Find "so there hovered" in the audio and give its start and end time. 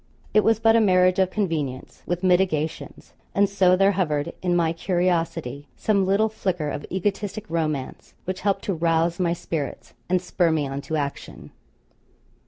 3.47-4.33